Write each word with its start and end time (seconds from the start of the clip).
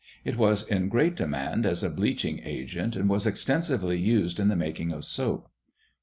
It 0.25 0.35
was 0.35 0.65
in 0.67 0.89
great 0.89 1.15
demand 1.15 1.63
as 1.63 1.83
a 1.83 1.89
bleaching 1.91 2.41
agent 2.43 2.95
and 2.95 3.07
was 3.07 3.27
extensively 3.27 3.99
used 3.99 4.39
in 4.39 4.47
the 4.47 4.55
making 4.55 4.91
of 4.91 5.05
soap. 5.05 5.47